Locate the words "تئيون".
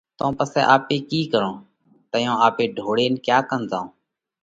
2.11-2.37